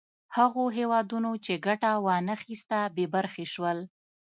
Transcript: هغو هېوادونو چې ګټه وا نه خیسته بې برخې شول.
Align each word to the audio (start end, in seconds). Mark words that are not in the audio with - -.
هغو 0.37 0.63
هېوادونو 0.77 1.31
چې 1.45 1.53
ګټه 1.67 1.91
وا 2.05 2.15
نه 2.27 2.35
خیسته 2.41 2.77
بې 2.95 3.05
برخې 3.15 3.45
شول. 3.53 3.79